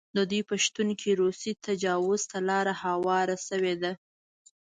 د 0.17 0.19
دوی 0.29 0.41
په 0.49 0.55
شتون 0.63 0.89
کې 0.99 1.11
روسي 1.21 1.51
تجاوز 1.65 2.21
ته 2.31 2.37
لاره 2.49 2.73
هواره 2.83 3.37
شوې 3.47 3.73
وه. 3.81 3.91